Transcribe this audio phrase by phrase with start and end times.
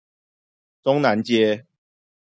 [0.81, 1.63] 中南街